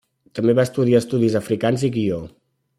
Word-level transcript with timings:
També 0.37 0.55
va 0.59 0.65
estudiar 0.69 1.03
estudis 1.05 1.37
africans 1.43 1.87
i 1.91 1.93
guió. 1.99 2.21